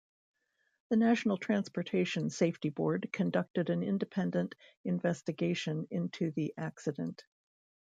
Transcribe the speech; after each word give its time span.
The 0.89 0.95
National 0.95 1.37
Transportation 1.37 2.31
Safety 2.31 2.69
Board 2.69 3.11
conducted 3.13 3.69
an 3.69 3.83
independent 3.83 4.55
investigation 4.83 5.85
into 5.91 6.31
the 6.31 6.55
accident. 6.57 7.23